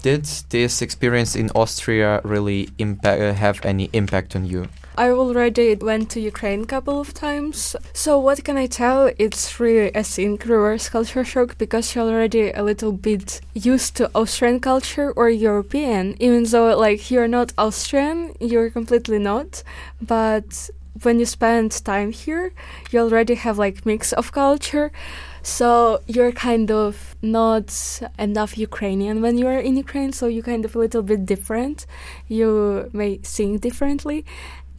Did 0.00 0.24
this 0.48 0.80
experience 0.80 1.36
in 1.36 1.50
Austria 1.50 2.22
really 2.24 2.70
uh, 2.80 3.34
have 3.34 3.62
any 3.66 3.90
impact 3.92 4.34
on 4.34 4.46
you? 4.46 4.68
I 4.96 5.10
already 5.10 5.74
went 5.74 6.08
to 6.12 6.20
Ukraine 6.20 6.62
a 6.62 6.66
couple 6.66 6.98
of 6.98 7.12
times. 7.12 7.76
So 7.92 8.18
what 8.18 8.42
can 8.44 8.56
I 8.56 8.66
tell? 8.66 9.12
It's 9.18 9.60
really 9.60 9.92
a 9.92 10.02
think 10.02 10.46
reverse 10.46 10.88
culture 10.88 11.22
shock 11.22 11.58
because 11.58 11.94
you're 11.94 12.08
already 12.08 12.50
a 12.52 12.62
little 12.62 12.92
bit 12.92 13.42
used 13.52 13.96
to 13.96 14.10
Austrian 14.14 14.58
culture 14.58 15.12
or 15.12 15.28
European, 15.28 16.16
even 16.18 16.44
though 16.44 16.74
like 16.78 17.10
you're 17.10 17.28
not 17.28 17.52
Austrian, 17.58 18.34
you're 18.40 18.70
completely 18.70 19.18
not. 19.18 19.62
But 20.00 20.70
when 21.02 21.18
you 21.18 21.26
spend 21.26 21.72
time 21.84 22.12
here, 22.12 22.52
you 22.90 23.00
already 23.00 23.34
have 23.34 23.58
like 23.58 23.84
mix 23.84 24.14
of 24.14 24.32
culture. 24.32 24.92
So 25.44 26.00
you're 26.06 26.32
kind 26.32 26.70
of 26.70 27.14
not 27.20 28.00
enough 28.18 28.56
Ukrainian 28.56 29.20
when 29.20 29.36
you 29.36 29.46
are 29.46 29.58
in 29.58 29.76
Ukraine, 29.76 30.14
so 30.14 30.26
you're 30.26 30.42
kind 30.42 30.64
of 30.64 30.74
a 30.74 30.78
little 30.78 31.02
bit 31.02 31.26
different. 31.26 31.84
You 32.28 32.88
may 32.94 33.20
sing 33.22 33.58
differently. 33.58 34.24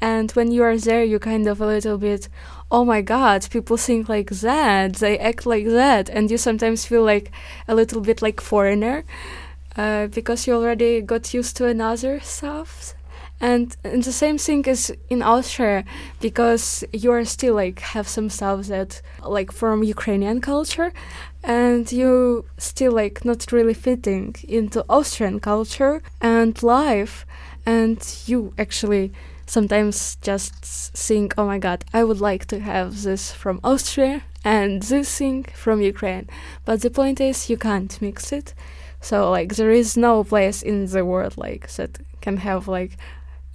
And 0.02 0.32
when 0.32 0.52
you 0.52 0.64
are 0.64 0.76
there, 0.76 1.04
you 1.04 1.20
kind 1.20 1.48
of 1.48 1.62
a 1.62 1.68
little 1.68 2.00
bit, 2.00 2.30
oh 2.72 2.84
my 2.84 3.02
god, 3.02 3.48
people 3.52 3.78
think 3.78 4.10
like 4.10 4.32
that, 4.32 4.96
they 4.96 5.20
act 5.20 5.46
like 5.46 5.68
that, 5.68 6.10
and 6.10 6.32
you 6.32 6.38
sometimes 6.38 6.84
feel 6.84 7.04
like 7.04 7.32
a 7.68 7.76
little 7.76 8.02
bit 8.02 8.24
like 8.24 8.42
foreigner 8.42 9.06
uh, 9.78 10.08
because 10.08 10.48
you 10.48 10.56
already 10.56 11.00
got 11.00 11.32
used 11.32 11.56
to 11.58 11.68
another 11.68 12.20
stuff. 12.22 12.96
And, 13.42 13.76
and 13.84 14.02
the 14.02 14.14
same 14.14 14.38
thing 14.38 14.64
is 14.66 14.94
in 15.10 15.22
Austria 15.22 15.84
because 16.22 16.84
you 16.94 17.12
are 17.12 17.26
still 17.26 17.56
like 17.56 17.80
have 17.80 18.08
some 18.08 18.30
stuff 18.30 18.68
that 18.68 19.02
like 19.24 19.52
from 19.52 19.84
Ukrainian 19.84 20.40
culture 20.40 20.94
and 21.44 21.92
you 21.92 22.46
still 22.58 22.94
like 22.94 23.26
not 23.26 23.52
really 23.52 23.74
fitting 23.74 24.36
into 24.48 24.86
Austrian 24.90 25.40
culture 25.40 26.02
and 26.22 26.62
life 26.64 27.26
and 27.66 28.00
you 28.26 28.54
actually 28.58 29.12
sometimes 29.46 30.16
just 30.22 30.56
think 30.96 31.36
oh 31.38 31.46
my 31.46 31.60
god 31.60 31.86
I 31.94 32.04
would 32.04 32.22
like 32.22 32.46
to 32.48 32.60
have 32.60 33.04
this 33.04 33.32
from 33.32 33.60
Austria 33.64 34.24
and 34.44 34.82
this 34.84 35.18
thing 35.18 35.44
from 35.54 35.82
Ukraine. 35.82 36.30
But 36.64 36.82
the 36.82 36.90
point 36.90 37.20
is 37.20 37.50
you 37.50 37.58
can't 37.58 38.02
mix 38.02 38.32
it. 38.32 38.54
So 39.02 39.30
like 39.30 39.56
there 39.56 39.72
is 39.72 39.98
no 39.98 40.24
place 40.24 40.62
in 40.62 40.86
the 40.86 41.04
world 41.04 41.38
like 41.38 41.70
that 41.72 42.00
can 42.22 42.38
have 42.38 42.68
like 42.68 42.98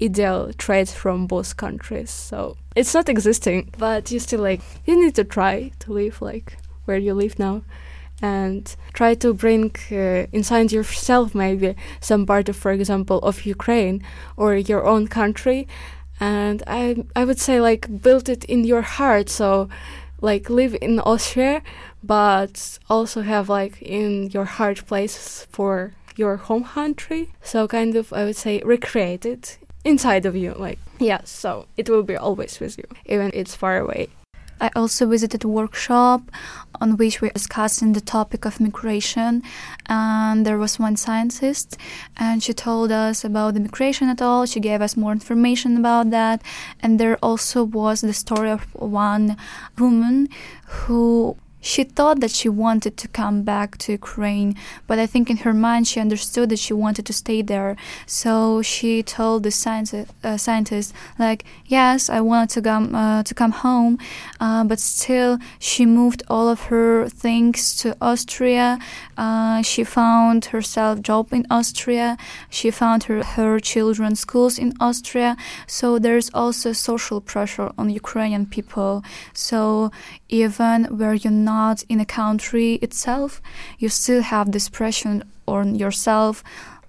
ideal 0.02 0.52
traits 0.54 0.92
from 0.94 1.26
both 1.26 1.56
countries. 1.56 2.10
So 2.10 2.56
it's 2.76 2.94
not 2.94 3.08
existing, 3.08 3.74
but 3.78 4.10
you 4.10 4.18
still 4.18 4.40
like 4.40 4.60
you 4.86 5.02
need 5.02 5.14
to 5.16 5.24
try 5.24 5.72
to 5.80 5.92
live 5.92 6.22
like 6.22 6.56
where 6.84 6.98
you 6.98 7.14
live 7.14 7.38
now 7.38 7.62
and 8.22 8.76
try 8.92 9.14
to 9.14 9.32
bring 9.32 9.74
uh, 9.90 10.26
inside 10.32 10.72
yourself 10.72 11.34
maybe 11.34 11.74
some 12.00 12.26
part 12.26 12.48
of 12.48 12.56
for 12.56 12.72
example 12.72 13.18
of 13.20 13.46
Ukraine 13.46 14.02
or 14.36 14.54
your 14.54 14.86
own 14.86 15.08
country 15.08 15.66
and 16.18 16.62
I 16.66 17.04
I 17.16 17.24
would 17.24 17.38
say 17.38 17.60
like 17.60 18.02
build 18.02 18.28
it 18.28 18.44
in 18.44 18.64
your 18.64 18.82
heart 18.82 19.28
so 19.30 19.68
like 20.20 20.50
live 20.50 20.76
in 20.82 21.00
Austria 21.00 21.62
but 22.02 22.78
also 22.90 23.22
have 23.22 23.48
like 23.48 23.80
in 23.80 24.30
your 24.30 24.44
heart 24.44 24.86
places 24.86 25.46
for 25.50 25.92
your 26.16 26.36
home 26.36 26.64
country 26.64 27.30
so 27.42 27.66
kind 27.66 27.96
of 27.96 28.12
I 28.12 28.24
would 28.24 28.36
say 28.36 28.60
recreate 28.64 29.24
it 29.24 29.58
inside 29.84 30.26
of 30.26 30.36
you 30.36 30.52
like 30.54 30.78
yeah 30.98 31.20
so 31.24 31.66
it 31.76 31.88
will 31.88 32.02
be 32.02 32.16
always 32.16 32.60
with 32.60 32.76
you 32.78 32.84
even 33.06 33.30
it's 33.32 33.54
far 33.54 33.78
away 33.78 34.08
I 34.60 34.70
also 34.76 35.06
visited 35.06 35.42
a 35.42 35.48
workshop 35.48 36.20
on 36.80 36.96
which 36.98 37.20
we 37.20 37.28
were 37.28 37.32
discussing 37.32 37.94
the 37.94 38.00
topic 38.00 38.44
of 38.44 38.60
migration. 38.60 39.42
And 39.86 40.44
there 40.44 40.58
was 40.58 40.78
one 40.78 40.96
scientist, 40.96 41.78
and 42.18 42.42
she 42.42 42.52
told 42.52 42.92
us 42.92 43.24
about 43.24 43.54
the 43.54 43.60
migration 43.60 44.08
at 44.08 44.20
all. 44.20 44.44
She 44.44 44.60
gave 44.60 44.82
us 44.82 44.96
more 44.96 45.12
information 45.12 45.78
about 45.78 46.10
that. 46.10 46.42
And 46.80 47.00
there 47.00 47.16
also 47.22 47.64
was 47.64 48.02
the 48.02 48.12
story 48.12 48.50
of 48.50 48.62
one 48.74 49.36
woman 49.78 50.28
who 50.66 51.36
she 51.60 51.84
thought 51.84 52.20
that 52.20 52.30
she 52.30 52.48
wanted 52.48 52.96
to 52.96 53.08
come 53.08 53.42
back 53.42 53.76
to 53.78 53.92
Ukraine, 53.92 54.56
but 54.86 54.98
I 54.98 55.06
think 55.06 55.30
in 55.30 55.38
her 55.38 55.52
mind 55.52 55.86
she 55.86 56.00
understood 56.00 56.48
that 56.50 56.58
she 56.58 56.72
wanted 56.72 57.06
to 57.06 57.12
stay 57.12 57.42
there. 57.42 57.76
So 58.06 58.62
she 58.62 59.02
told 59.02 59.42
the 59.42 59.50
science, 59.50 59.92
uh, 59.94 60.36
scientist, 60.36 60.94
like, 61.18 61.44
"Yes, 61.66 62.08
I 62.08 62.20
wanted 62.20 62.50
to 62.56 62.62
come 62.62 62.94
uh, 62.94 63.22
to 63.22 63.34
come 63.34 63.52
home, 63.52 63.98
uh, 64.40 64.64
but 64.64 64.80
still 64.80 65.38
she 65.58 65.84
moved 65.86 66.22
all 66.28 66.48
of 66.48 66.60
her 66.72 67.08
things 67.08 67.76
to 67.80 67.96
Austria. 68.00 68.78
Uh, 69.16 69.62
she 69.62 69.84
found 69.84 70.46
herself 70.46 71.02
job 71.02 71.32
in 71.32 71.46
Austria. 71.50 72.16
She 72.48 72.70
found 72.70 73.04
her 73.04 73.22
her 73.36 73.60
children 73.60 74.16
schools 74.16 74.58
in 74.58 74.72
Austria. 74.80 75.36
So 75.66 75.98
there's 75.98 76.30
also 76.32 76.72
social 76.72 77.20
pressure 77.20 77.70
on 77.78 77.90
Ukrainian 77.90 78.46
people. 78.46 79.02
So 79.34 79.90
even 80.30 80.84
where 80.84 81.14
you're 81.14 81.32
not 81.32 81.82
in 81.88 82.00
a 82.00 82.06
country 82.06 82.74
itself, 82.74 83.42
you 83.78 83.88
still 83.88 84.22
have 84.22 84.52
this 84.52 84.68
pressure 84.68 85.22
on 85.46 85.74
yourself 85.74 86.42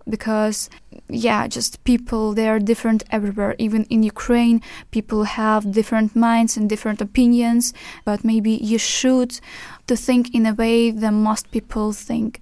because 0.09 0.69
yeah 1.09 1.47
just 1.47 1.83
people 1.83 2.33
they 2.33 2.47
are 2.47 2.59
different 2.59 3.03
everywhere. 3.11 3.55
Even 3.57 3.83
in 3.85 4.03
ukraine 4.03 4.61
people 4.91 5.23
have 5.23 5.71
different 5.71 6.15
minds 6.15 6.57
and 6.57 6.69
different 6.69 7.01
opinions 7.01 7.73
but 8.03 8.23
maybe 8.23 8.51
you 8.51 8.77
should 8.77 9.39
to 9.87 9.95
think 9.95 10.33
in 10.33 10.45
a 10.45 10.53
way 10.53 10.91
that 10.91 11.11
most 11.11 11.51
people 11.51 11.91
think. 11.93 12.39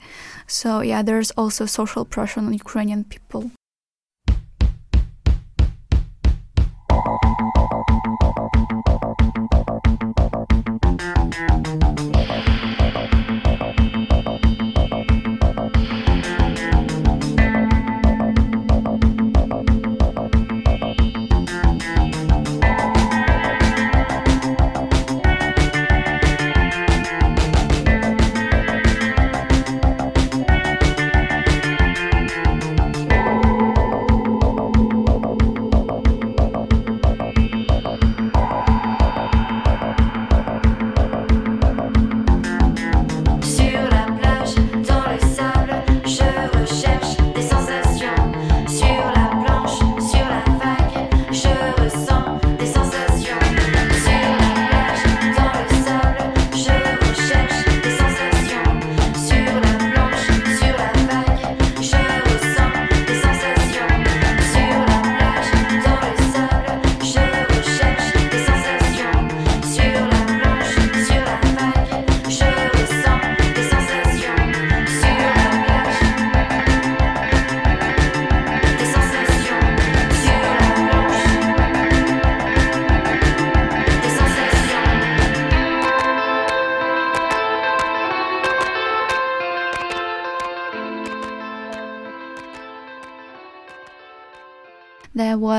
So 0.47 0.81
yeah 0.81 1.01
there's 1.01 1.31
also 1.31 1.65
social 1.65 2.05
pressure 2.05 2.39
on 2.39 2.53
ukrainian 2.53 3.03
people 3.03 3.51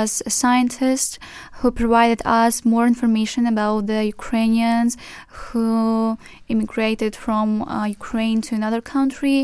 was 0.01 0.23
a 0.25 0.31
scientist 0.31 1.19
who 1.59 1.71
provided 1.71 2.21
us 2.25 2.65
more 2.65 2.87
information 2.87 3.43
about 3.47 3.87
the 3.87 4.01
Ukrainians 4.17 4.97
who 5.29 6.17
immigrated 6.53 7.13
from 7.25 7.47
uh, 7.63 7.85
Ukraine 7.99 8.39
to 8.47 8.53
another 8.61 8.83
country. 8.97 9.41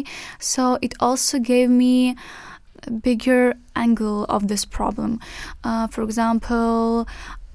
So 0.53 0.62
it 0.87 0.92
also 1.07 1.37
gave 1.53 1.69
me 1.85 2.16
a 2.88 2.90
bigger 3.09 3.45
angle 3.85 4.21
of 4.37 4.40
this 4.51 4.64
problem. 4.79 5.11
Uh, 5.69 5.87
for 5.95 6.03
example, 6.09 7.07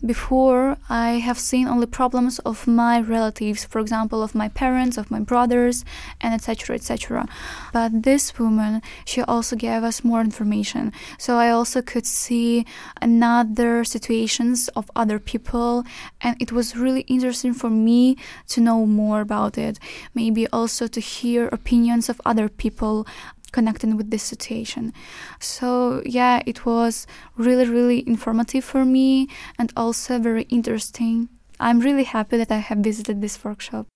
before, 0.06 0.78
I 0.90 1.20
have 1.20 1.38
seen 1.38 1.68
only 1.68 1.86
problems 1.86 2.40
of 2.40 2.68
my 2.68 3.00
relatives, 3.00 3.66
for 3.66 3.80
example, 3.80 4.24
of 4.24 4.34
my 4.34 4.50
parents, 4.50 4.98
of 4.98 5.12
my 5.12 5.20
brothers, 5.20 5.86
and 6.20 6.34
etc. 6.34 6.76
etc. 6.76 7.28
But 7.72 8.04
this 8.04 8.38
woman, 8.40 8.82
she 9.06 9.22
also 9.22 9.56
gave 9.56 9.84
us 9.84 10.04
more 10.04 10.22
information. 10.22 10.92
So 11.18 11.38
I 11.38 11.50
also 11.50 11.82
could 11.82 12.06
see 12.06 12.66
another 13.02 13.84
situations 13.84 14.68
of 14.70 14.90
other 14.96 15.20
people, 15.20 15.84
and 16.22 16.36
it 16.42 16.52
was 16.52 16.76
really 16.76 17.02
interesting 17.02 17.54
for 17.54 17.70
me 17.70 18.18
to 18.48 18.62
know 18.62 18.86
more 18.86 19.22
about 19.22 19.58
it. 19.58 19.80
Maybe 20.16 20.48
also 20.48 20.88
to 20.88 21.00
hear 21.00 21.48
opinions 21.48 22.10
of 22.10 22.20
other 22.26 22.50
people 22.50 23.08
connecting 23.52 23.98
with 23.98 24.12
this 24.12 24.24
situation. 24.24 24.94
So, 25.40 26.02
yeah, 26.06 26.42
it 26.46 26.66
was 26.66 27.08
really, 27.36 27.68
really 27.68 28.08
informative 28.08 28.64
for 28.64 28.86
me 28.86 29.28
and 29.58 29.72
also 29.76 30.20
very 30.20 30.44
interesting. 30.44 31.30
I'm 31.60 31.80
really 31.80 32.06
happy 32.06 32.38
that 32.38 32.52
I 32.52 32.58
have 32.58 32.80
visited 32.80 33.22
this 33.22 33.44
workshop. 33.44 33.88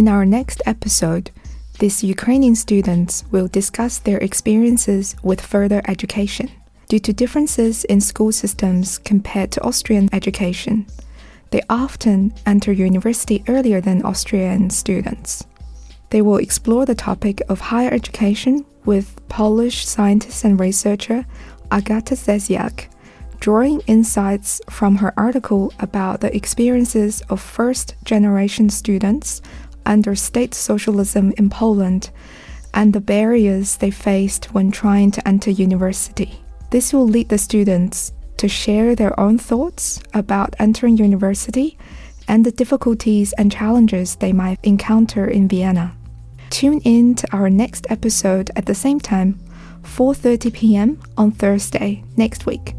In 0.00 0.08
our 0.08 0.24
next 0.24 0.62
episode, 0.64 1.30
these 1.78 2.02
Ukrainian 2.02 2.54
students 2.54 3.22
will 3.30 3.48
discuss 3.48 3.98
their 3.98 4.16
experiences 4.16 5.14
with 5.22 5.42
further 5.42 5.82
education. 5.86 6.48
Due 6.88 7.00
to 7.00 7.12
differences 7.12 7.84
in 7.84 8.00
school 8.00 8.32
systems 8.32 8.96
compared 8.96 9.50
to 9.52 9.62
Austrian 9.62 10.08
education, 10.10 10.86
they 11.50 11.60
often 11.68 12.32
enter 12.46 12.72
university 12.72 13.44
earlier 13.46 13.78
than 13.82 14.00
Austrian 14.02 14.70
students. 14.70 15.44
They 16.08 16.22
will 16.22 16.38
explore 16.38 16.86
the 16.86 16.94
topic 16.94 17.42
of 17.50 17.60
higher 17.60 17.92
education 17.92 18.64
with 18.86 19.20
Polish 19.28 19.86
scientist 19.86 20.44
and 20.44 20.58
researcher 20.58 21.26
Agata 21.70 22.14
Zysiak, 22.14 22.88
drawing 23.38 23.80
insights 23.86 24.62
from 24.70 24.96
her 24.96 25.12
article 25.18 25.74
about 25.78 26.22
the 26.22 26.34
experiences 26.34 27.20
of 27.28 27.38
first 27.38 27.96
generation 28.02 28.70
students 28.70 29.42
under 29.86 30.14
state 30.14 30.54
socialism 30.54 31.32
in 31.36 31.50
Poland 31.50 32.10
and 32.72 32.92
the 32.92 33.00
barriers 33.00 33.76
they 33.76 33.90
faced 33.90 34.54
when 34.54 34.70
trying 34.70 35.10
to 35.10 35.26
enter 35.26 35.50
university. 35.50 36.40
This 36.70 36.92
will 36.92 37.06
lead 37.06 37.28
the 37.28 37.38
students 37.38 38.12
to 38.36 38.48
share 38.48 38.94
their 38.94 39.18
own 39.18 39.38
thoughts 39.38 40.00
about 40.14 40.54
entering 40.58 40.96
university 40.96 41.76
and 42.28 42.46
the 42.46 42.52
difficulties 42.52 43.32
and 43.34 43.50
challenges 43.50 44.16
they 44.16 44.32
might 44.32 44.58
encounter 44.62 45.26
in 45.26 45.48
Vienna. 45.48 45.96
Tune 46.48 46.80
in 46.84 47.14
to 47.16 47.36
our 47.36 47.50
next 47.50 47.86
episode 47.90 48.50
at 48.56 48.66
the 48.66 48.74
same 48.74 49.00
time, 49.00 49.38
4:30 49.82 50.52
p.m. 50.52 51.00
on 51.16 51.32
Thursday 51.32 52.04
next 52.16 52.46
week. 52.46 52.74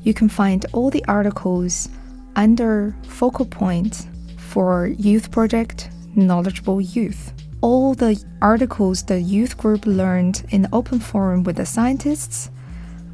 You 0.03 0.15
can 0.15 0.29
find 0.31 0.65
all 0.73 0.89
the 0.89 1.05
articles 1.09 1.91
under 2.37 2.97
focal 3.03 3.45
point 3.45 4.07
for 4.39 4.87
Youth 4.87 5.31
Project 5.31 5.91
Knowledgeable 6.15 6.81
Youth. 6.81 7.35
All 7.61 7.93
the 7.93 8.25
articles 8.41 9.03
the 9.03 9.21
youth 9.21 9.59
group 9.59 9.85
learned 9.85 10.43
in 10.49 10.63
the 10.63 10.75
open 10.75 11.01
forum 11.01 11.45
with 11.45 11.57
the 11.57 11.67
scientists 11.67 12.51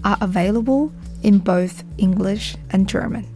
are 0.05 0.17
available 0.21 0.93
in 1.25 1.39
both 1.39 1.83
English 1.99 2.55
and 2.71 2.89
German. 2.89 3.32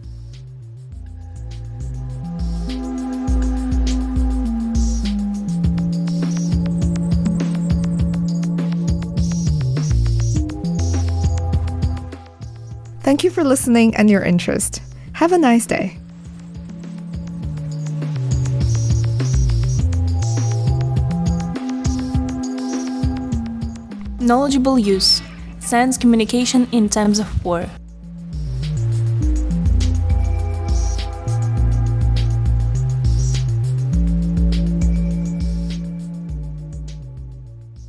You 13.27 13.33
for 13.33 13.43
listening 13.43 13.93
and 13.97 14.09
your 14.09 14.23
interest. 14.23 14.81
Have 15.11 15.33
a 15.33 15.37
nice 15.37 15.65
day. 15.65 15.97
Knowledgeable 24.21 24.79
Youth. 24.79 25.21
Science 25.59 25.97
communication 25.97 26.69
in 26.71 26.87
times 26.87 27.19
of 27.19 27.43
war. 27.43 27.69